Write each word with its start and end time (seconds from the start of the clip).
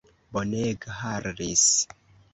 Bonega 0.33 0.89
Harris! 1.01 1.63